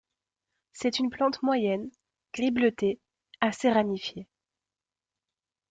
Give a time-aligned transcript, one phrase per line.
[0.73, 1.91] C'est une plante moyenne,
[2.33, 2.99] gris bleuté,
[3.39, 4.27] assez ramifiée.